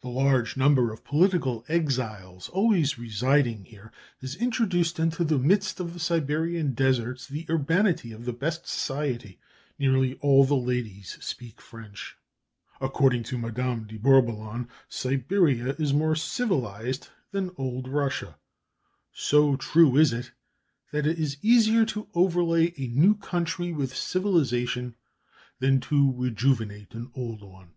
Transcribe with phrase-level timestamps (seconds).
[0.00, 5.92] The large number of political exiles always residing here has introduced into the midst of
[5.92, 9.40] the Siberian deserts the urbanity of the best society;
[9.76, 12.16] nearly all the ladies speak French.
[12.80, 18.38] According to Madame de Bourboulon, Siberia is more civilized than old Russia;
[19.12, 20.30] so true is it
[20.92, 24.94] that it is easier to overlay a new country with civilization
[25.58, 27.70] than to rejuvenate an old one.